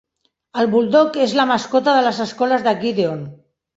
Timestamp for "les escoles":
2.07-2.67